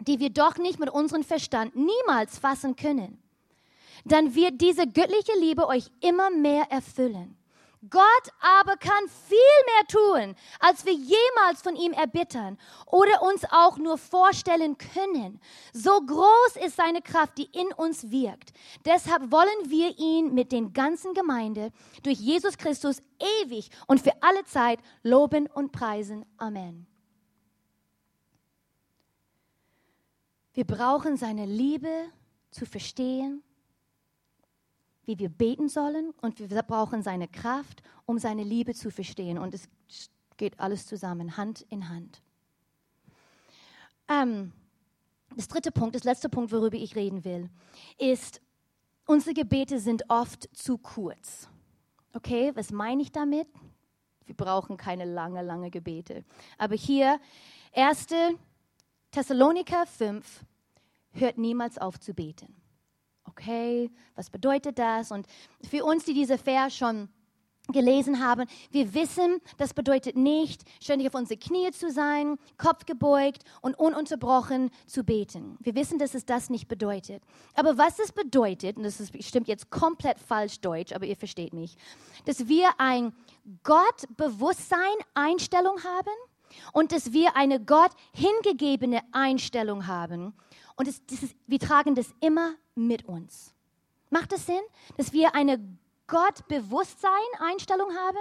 [0.00, 3.22] die wir doch nicht mit unserem Verstand niemals fassen können.
[4.04, 7.37] Dann wird diese göttliche Liebe euch immer mehr erfüllen
[7.88, 13.78] Gott aber kann viel mehr tun, als wir jemals von ihm erbittern oder uns auch
[13.78, 15.40] nur vorstellen können.
[15.72, 18.52] So groß ist seine Kraft, die in uns wirkt.
[18.84, 21.70] Deshalb wollen wir ihn mit den ganzen Gemeinde
[22.02, 23.00] durch Jesus Christus
[23.42, 26.24] ewig und für alle Zeit loben und preisen.
[26.36, 26.86] Amen.
[30.52, 32.10] Wir brauchen seine Liebe
[32.50, 33.44] zu verstehen
[35.08, 39.38] wie wir beten sollen und wir brauchen seine Kraft, um seine Liebe zu verstehen.
[39.38, 39.66] Und es
[40.36, 42.20] geht alles zusammen, Hand in Hand.
[44.06, 44.52] Ähm,
[45.34, 47.48] das dritte Punkt, das letzte Punkt, worüber ich reden will,
[47.96, 48.42] ist,
[49.06, 51.48] unsere Gebete sind oft zu kurz.
[52.12, 53.48] Okay, was meine ich damit?
[54.26, 56.22] Wir brauchen keine lange, lange Gebete.
[56.58, 57.18] Aber hier,
[57.74, 58.08] 1.
[59.10, 60.44] Thessaloniker 5,
[61.12, 62.54] hört niemals auf zu beten
[63.38, 65.10] okay, was bedeutet das?
[65.10, 65.26] Und
[65.68, 67.08] für uns, die diese Vers schon
[67.70, 73.42] gelesen haben, wir wissen, das bedeutet nicht, ständig auf unsere Knie zu sein, Kopf gebeugt
[73.60, 75.58] und ununterbrochen zu beten.
[75.60, 77.22] Wir wissen, dass es das nicht bedeutet.
[77.54, 81.52] Aber was es bedeutet, und das ist, stimmt jetzt komplett falsch Deutsch, aber ihr versteht
[81.52, 81.76] mich,
[82.24, 83.12] dass wir ein
[83.64, 84.78] Gottbewusstsein,
[85.12, 86.16] Einstellung haben
[86.72, 90.34] und dass wir eine Gott hingegebene Einstellung haben.
[90.76, 93.54] Und das ist, wir tragen das immer mit uns.
[94.10, 94.62] Macht es das Sinn,
[94.96, 95.58] dass wir eine
[96.06, 98.18] Gottbewusstsein-Einstellung haben?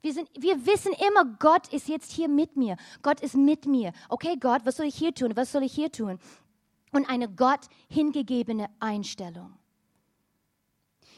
[0.00, 2.76] Wir, sind, wir wissen immer, Gott ist jetzt hier mit mir.
[3.02, 3.92] Gott ist mit mir.
[4.08, 5.36] Okay, Gott, was soll ich hier tun?
[5.36, 6.18] Was soll ich hier tun?
[6.90, 9.56] Und eine Gott hingegebene Einstellung.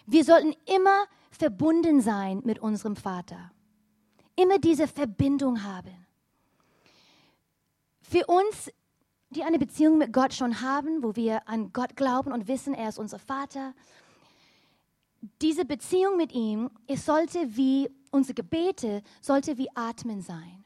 [0.06, 3.50] Wir sollten immer verbunden sein mit unserem Vater.
[4.36, 6.06] Immer diese Verbindung haben.
[8.02, 8.70] Für uns
[9.34, 12.88] die eine Beziehung mit Gott schon haben, wo wir an Gott glauben und wissen, er
[12.88, 13.74] ist unser Vater.
[15.42, 20.64] Diese Beziehung mit ihm, es sollte wie unsere Gebete, sollte wie Atmen sein.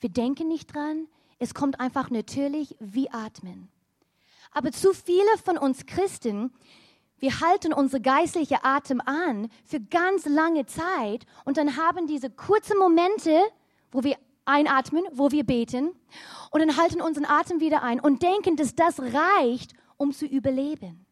[0.00, 1.06] Wir denken nicht dran,
[1.38, 3.68] es kommt einfach natürlich wie Atmen.
[4.50, 6.52] Aber zu viele von uns Christen,
[7.18, 12.78] wir halten unsere geistliche Atem an für ganz lange Zeit und dann haben diese kurzen
[12.78, 13.40] Momente,
[13.92, 15.92] wo wir einatmen, wo wir beten
[16.50, 21.06] und dann halten unseren Atem wieder ein und denken, dass das reicht, um zu überleben.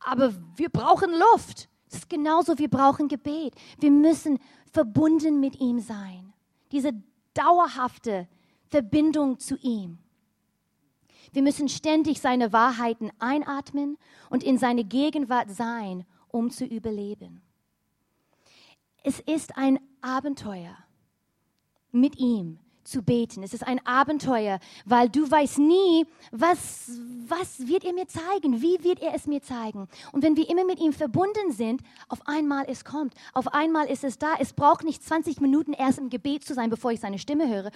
[0.00, 1.68] Aber wir brauchen Luft.
[1.90, 3.54] Das ist genauso, wir brauchen Gebet.
[3.78, 4.38] Wir müssen
[4.72, 6.32] verbunden mit ihm sein.
[6.70, 6.92] Diese
[7.34, 8.26] dauerhafte
[8.68, 9.98] Verbindung zu ihm.
[11.32, 13.98] Wir müssen ständig seine Wahrheiten einatmen
[14.30, 17.42] und in seine Gegenwart sein, um zu überleben.
[19.02, 20.76] Es ist ein Abenteuer
[21.92, 23.42] mit ihm zu beten.
[23.42, 26.90] Es ist ein Abenteuer, weil du weißt nie, was,
[27.28, 29.88] was wird er mir zeigen, wie wird er es mir zeigen.
[30.12, 34.04] Und wenn wir immer mit ihm verbunden sind, auf einmal es kommt, auf einmal ist
[34.04, 34.34] es da.
[34.38, 37.70] Es braucht nicht 20 Minuten erst im Gebet zu sein, bevor ich seine Stimme höre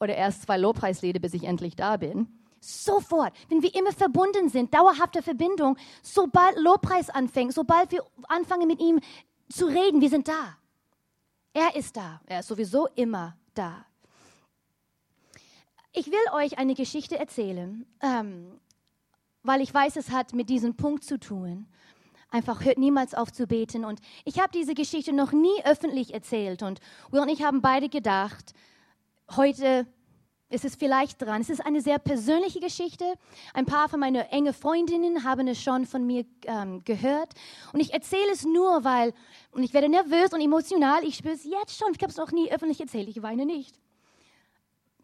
[0.00, 2.28] oder erst zwei Lobpreislieder, bis ich endlich da bin.
[2.60, 8.80] Sofort, wenn wir immer verbunden sind, dauerhafte Verbindung, sobald Lobpreis anfängt, sobald wir anfangen mit
[8.80, 9.00] ihm
[9.48, 10.56] zu reden, wir sind da.
[11.52, 12.20] Er ist da.
[12.26, 13.86] Er ist sowieso immer da.
[15.92, 18.60] Ich will euch eine Geschichte erzählen, ähm,
[19.42, 21.66] weil ich weiß, es hat mit diesem Punkt zu tun.
[22.30, 23.84] Einfach hört niemals auf zu beten.
[23.84, 26.62] Und ich habe diese Geschichte noch nie öffentlich erzählt.
[26.62, 28.52] Und Will und ich haben beide gedacht,
[29.36, 29.86] heute
[30.48, 31.40] ist es vielleicht dran.
[31.40, 33.04] Es ist eine sehr persönliche Geschichte.
[33.52, 37.32] Ein paar von meinen engen Freundinnen haben es schon von mir ähm, gehört.
[37.72, 39.12] Und ich erzähle es nur, weil,
[39.50, 41.02] und ich werde nervös und emotional.
[41.04, 41.92] Ich spüre es jetzt schon.
[41.92, 43.08] Ich habe es noch nie öffentlich erzählt.
[43.08, 43.80] Ich weine nicht.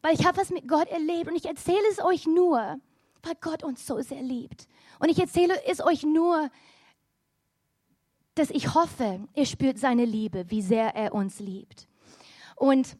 [0.00, 2.78] Weil ich habe was mit Gott erlebt und ich erzähle es euch nur,
[3.22, 4.68] weil Gott uns so sehr liebt.
[4.98, 6.50] Und ich erzähle es euch nur,
[8.34, 11.88] dass ich hoffe, ihr spürt seine Liebe, wie sehr er uns liebt.
[12.56, 12.96] Und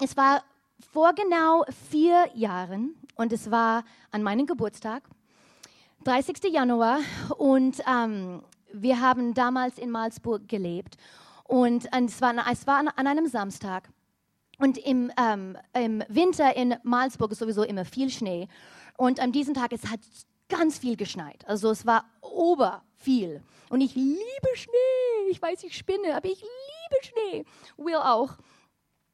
[0.00, 0.42] es war
[0.92, 5.02] vor genau vier Jahren, und es war an meinem Geburtstag,
[6.04, 6.52] 30.
[6.52, 6.98] Januar,
[7.38, 8.42] und ähm,
[8.72, 10.96] wir haben damals in Malzburg gelebt.
[11.44, 13.88] Und es war, es war an einem Samstag.
[14.58, 18.48] Und im, ähm, im Winter in Malzburg ist sowieso immer viel Schnee.
[18.96, 20.00] Und an diesem Tag, es hat
[20.48, 21.46] ganz viel geschneit.
[21.46, 23.42] Also es war ober viel.
[23.70, 24.16] Und ich liebe
[24.54, 25.30] Schnee.
[25.30, 27.44] Ich weiß, ich spinne, aber ich liebe Schnee.
[27.76, 28.34] Will auch.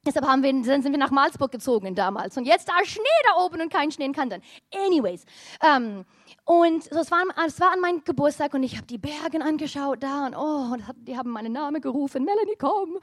[0.07, 2.37] Deshalb haben wir, sind wir nach Malzburg gezogen damals.
[2.37, 4.41] Und jetzt da Schnee da oben und kein Schnee in Kanton.
[4.73, 5.25] Anyways.
[5.63, 6.05] Ähm,
[6.45, 10.03] und so, es, war, es war an meinem Geburtstag und ich habe die Berge angeschaut
[10.03, 12.99] da und oh, und die haben meinen Namen gerufen, Melanie, komm.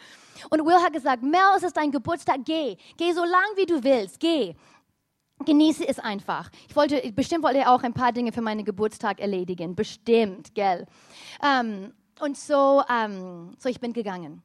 [0.49, 2.77] Und Will hat gesagt, Mel, es ist dein Geburtstag, geh.
[2.97, 4.55] Geh so lang wie du willst, geh.
[5.43, 6.49] Genieße es einfach.
[6.69, 9.75] Ich wollte, bestimmt wollte er auch ein paar Dinge für meinen Geburtstag erledigen.
[9.75, 10.85] Bestimmt, gell.
[11.43, 14.41] Ähm, und so, ähm, so, ich bin gegangen.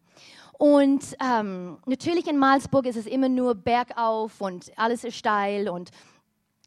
[0.61, 5.70] Und ähm, natürlich in Malzburg ist es immer nur bergauf und alles ist steil.
[5.70, 5.90] Und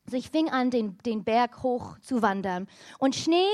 [0.10, 2.68] so ich fing an, den, den Berg hoch zu wandern.
[2.98, 3.46] Und Schnee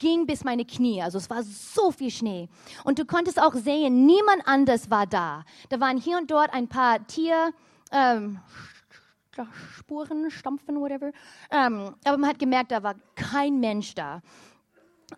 [0.00, 1.00] ging bis meine Knie.
[1.00, 2.48] Also es war so viel Schnee.
[2.82, 5.44] Und du konntest auch sehen, niemand anders war da.
[5.68, 7.52] Da waren hier und dort ein paar Tier.
[7.92, 8.40] Ähm,
[9.76, 11.12] Spuren, Stampfen, whatever.
[11.52, 14.22] Ähm, aber man hat gemerkt, da war kein Mensch da.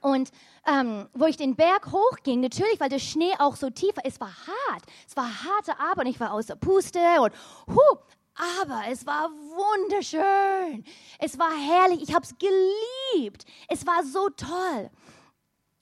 [0.00, 0.30] Und
[0.66, 4.20] ähm, wo ich den Berg hochging, natürlich, weil der Schnee auch so tief war, es
[4.20, 4.84] war hart.
[5.08, 7.32] Es war harte Arbeit ich war außer Puste und
[7.68, 7.98] huh,
[8.34, 10.84] aber es war wunderschön.
[11.18, 12.02] Es war herrlich.
[12.02, 13.44] Ich habe es geliebt.
[13.68, 14.90] Es war so toll.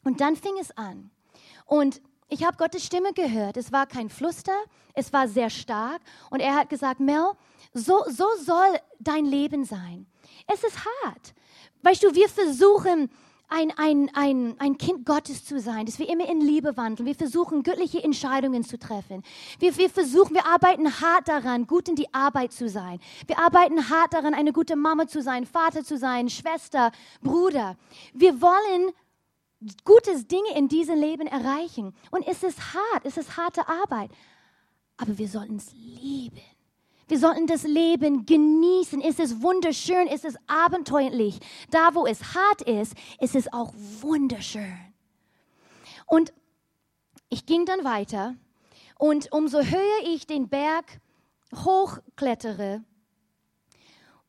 [0.05, 1.11] Und dann fing es an.
[1.67, 3.57] Und ich habe Gottes Stimme gehört.
[3.57, 4.57] Es war kein Fluster.
[4.95, 6.01] Es war sehr stark.
[6.31, 7.33] Und er hat gesagt, Mel,
[7.73, 10.07] so, so soll dein Leben sein.
[10.47, 11.35] Es ist hart.
[11.83, 13.11] Weißt du, wir versuchen,
[13.51, 17.07] ein, ein, ein, ein Kind Gottes zu sein, dass wir immer in Liebe wandeln.
[17.07, 19.23] Wir versuchen, göttliche Entscheidungen zu treffen.
[19.59, 23.01] Wir, wir versuchen, wir arbeiten hart daran, gut in die Arbeit zu sein.
[23.27, 27.77] Wir arbeiten hart daran, eine gute Mama zu sein, Vater zu sein, Schwester, Bruder.
[28.15, 28.93] Wir wollen
[29.85, 31.95] gutes Dinge in diesem Leben erreichen.
[32.11, 34.11] Und es ist hart, es ist harte Arbeit.
[34.97, 36.41] Aber wir sollten es lieben.
[37.11, 39.01] Wir sollten das Leben genießen.
[39.01, 41.41] Es ist wunderschön, es ist abenteuerlich.
[41.69, 44.79] Da, wo es hart ist, ist es auch wunderschön.
[46.07, 46.33] Und
[47.29, 48.37] ich ging dann weiter
[48.97, 51.01] und umso höher ich den Berg
[51.53, 52.85] hochklettere,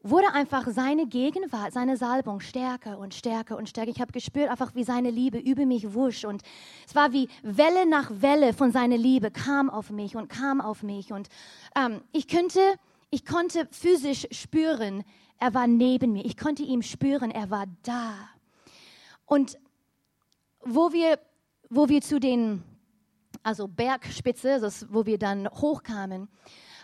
[0.04, 3.92] wurde einfach seine Gegenwart, seine Salbung stärker und stärker und stärker.
[3.92, 6.42] Ich habe gespürt einfach, wie seine Liebe über mich wusch und
[6.88, 10.84] es war wie Welle nach Welle von seiner Liebe kam auf mich und kam auf
[10.84, 11.30] mich und
[11.76, 12.60] ähm, ich könnte,
[13.10, 15.04] ich konnte physisch spüren,
[15.42, 16.24] er war neben mir.
[16.24, 18.14] Ich konnte ihm spüren, er war da.
[19.26, 19.58] Und
[20.62, 21.20] wo wir,
[21.70, 22.64] wo wir zu den,
[23.42, 26.28] also Bergspitze, also wo wir dann hochkamen,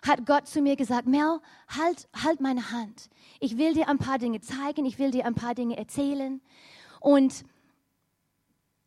[0.08, 3.10] hat Gott zu mir gesagt, Mel, halt, halt meine Hand.
[3.40, 6.42] Ich will dir ein paar Dinge zeigen, ich will dir ein paar Dinge erzählen.
[7.00, 7.44] Und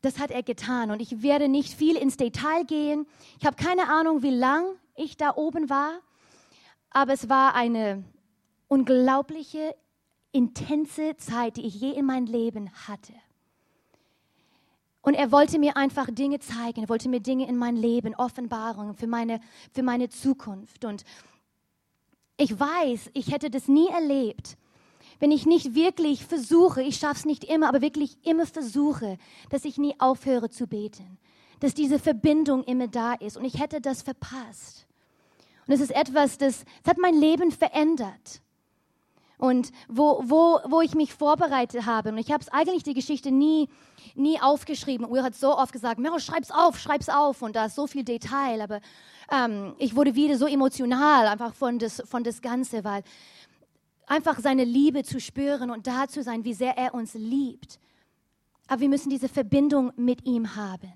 [0.02, 0.90] das hat er getan.
[0.90, 3.06] Und ich werde nicht viel ins Detail gehen.
[3.38, 4.64] Ich habe keine Ahnung, wie lang
[4.96, 6.00] ich da oben war,
[6.90, 8.04] aber es war eine
[8.68, 9.74] unglaubliche,
[10.32, 13.12] intense Zeit, die ich je in meinem Leben hatte.
[15.02, 18.94] Und er wollte mir einfach Dinge zeigen, er wollte mir Dinge in mein Leben, Offenbarungen
[18.94, 19.40] für meine,
[19.72, 20.84] für meine Zukunft.
[20.84, 21.04] Und
[22.36, 24.56] ich weiß, ich hätte das nie erlebt,
[25.18, 29.18] wenn ich nicht wirklich versuche, ich schaffe es nicht immer, aber wirklich immer versuche,
[29.50, 31.18] dass ich nie aufhöre zu beten,
[31.60, 33.36] dass diese Verbindung immer da ist.
[33.36, 34.86] Und ich hätte das verpasst.
[35.66, 38.42] Und es ist etwas, das, das hat mein Leben verändert
[39.40, 42.10] und wo, wo, wo ich mich vorbereitet habe.
[42.10, 43.68] Und ich habe eigentlich die Geschichte nie,
[44.14, 45.10] nie aufgeschrieben.
[45.10, 47.42] Will hat so oft gesagt, Meryl, schreib's auf, schreib's auf.
[47.42, 48.60] Und da ist so viel Detail.
[48.60, 48.80] Aber
[49.32, 53.02] ähm, ich wurde wieder so emotional einfach von das, von das Ganze, weil
[54.06, 57.78] einfach seine Liebe zu spüren und da zu sein, wie sehr er uns liebt.
[58.68, 60.92] Aber wir müssen diese Verbindung mit ihm haben.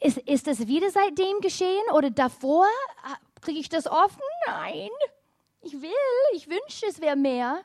[0.00, 2.66] Ist, ist das wieder seitdem geschehen oder davor?
[3.40, 4.20] Kriege ich das offen?
[4.46, 4.90] Nein.
[5.62, 5.90] Ich will,
[6.34, 7.62] ich wünsche, es wäre mehr.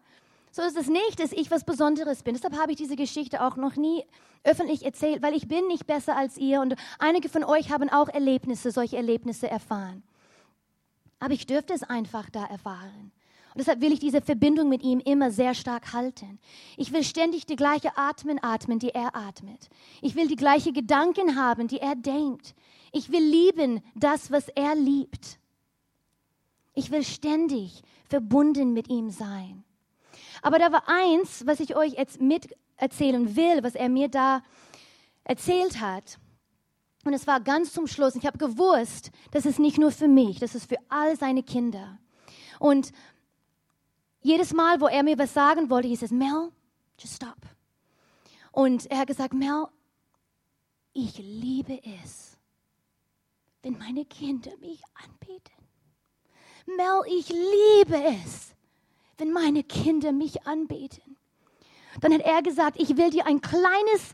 [0.51, 2.35] So ist es nicht, dass ich was Besonderes bin.
[2.35, 4.03] Deshalb habe ich diese Geschichte auch noch nie
[4.43, 8.07] öffentlich erzählt, weil ich bin nicht besser als ihr und einige von euch haben auch
[8.07, 10.03] Erlebnisse, solche Erlebnisse erfahren.
[11.19, 13.11] Aber ich dürfte es einfach da erfahren.
[13.53, 16.39] Und deshalb will ich diese Verbindung mit ihm immer sehr stark halten.
[16.77, 19.69] Ich will ständig die gleiche Atmen atmen, die er atmet.
[20.01, 22.53] Ich will die gleiche Gedanken haben, die er denkt.
[22.91, 25.39] Ich will lieben das, was er liebt.
[26.77, 29.63] Ich will ständig verbunden mit ihm sein.
[30.43, 34.43] Aber da war eins, was ich euch jetzt mit erzählen will, was er mir da
[35.23, 36.19] erzählt hat.
[37.03, 38.13] Und es war ganz zum Schluss.
[38.13, 41.97] Ich habe gewusst, das ist nicht nur für mich, das ist für all seine Kinder.
[42.59, 42.91] Und
[44.21, 46.51] jedes Mal, wo er mir was sagen wollte, hieß es, Mel,
[46.99, 47.41] just stop.
[48.51, 49.65] Und er hat gesagt, Mel,
[50.93, 52.37] ich liebe es,
[53.63, 55.56] wenn meine Kinder mich anbeten.
[56.67, 58.53] Mel, ich liebe es,
[59.17, 61.17] wenn meine Kinder mich anbeten.
[62.01, 64.13] Dann hat er gesagt, ich will dir ein kleines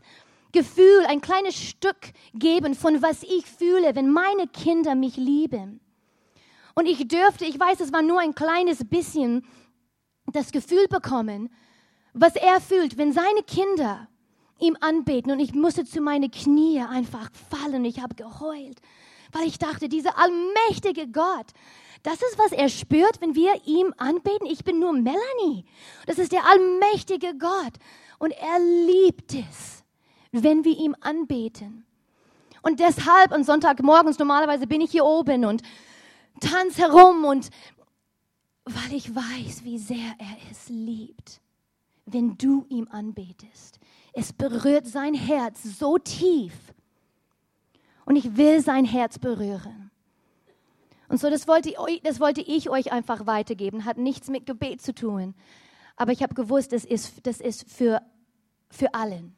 [0.52, 5.80] Gefühl, ein kleines Stück geben von was ich fühle, wenn meine Kinder mich lieben.
[6.74, 9.44] Und ich dürfte, ich weiß, es war nur ein kleines bisschen,
[10.32, 11.52] das Gefühl bekommen,
[12.12, 14.08] was er fühlt, wenn seine Kinder
[14.60, 15.32] ihm anbeten.
[15.32, 17.84] Und ich musste zu meine Knie einfach fallen.
[17.84, 18.80] Ich habe geheult,
[19.34, 21.46] weil ich dachte, dieser allmächtige Gott,
[22.02, 24.46] das ist, was er spürt, wenn wir ihm anbeten.
[24.46, 25.64] Ich bin nur Melanie.
[26.06, 27.72] Das ist der allmächtige Gott.
[28.18, 29.84] Und er liebt es
[30.42, 31.84] wenn wir ihm anbeten.
[32.62, 35.62] Und deshalb am Sonntagmorgens, normalerweise bin ich hier oben und
[36.40, 37.50] tanze herum und
[38.64, 41.40] weil ich weiß, wie sehr er es liebt,
[42.06, 43.78] wenn du ihm anbetest.
[44.12, 46.52] Es berührt sein Herz so tief.
[48.04, 49.90] Und ich will sein Herz berühren.
[51.08, 53.84] Und so, das wollte, ich, das wollte ich euch einfach weitergeben.
[53.84, 55.34] Hat nichts mit Gebet zu tun.
[55.96, 58.02] Aber ich habe gewusst, das ist, das ist für,
[58.70, 59.36] für allen.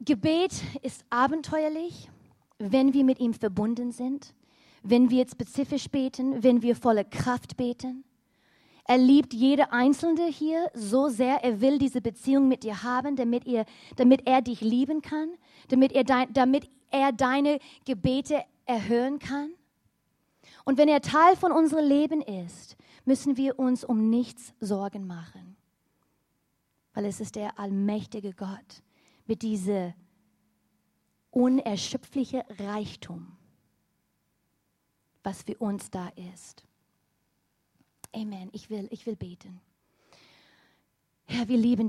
[0.00, 2.08] Gebet ist abenteuerlich,
[2.58, 4.34] wenn wir mit ihm verbunden sind,
[4.82, 8.04] wenn wir spezifisch beten, wenn wir volle Kraft beten.
[8.84, 13.46] Er liebt jede Einzelne hier so sehr, er will diese Beziehung mit dir haben, damit,
[13.46, 13.64] ihr,
[13.96, 15.30] damit er dich lieben kann,
[15.68, 19.50] damit er, dein, damit er deine Gebete erhören kann.
[20.64, 25.56] Und wenn er Teil von unserem Leben ist, müssen wir uns um nichts Sorgen machen,
[26.94, 28.82] weil es ist der allmächtige Gott,
[29.26, 29.94] mit diesem
[31.30, 33.36] unerschöpflichen Reichtum,
[35.22, 36.64] was für uns da ist.
[38.12, 38.50] Amen.
[38.52, 39.60] Ich will, ich will beten.
[41.26, 41.88] Herr, wir lieben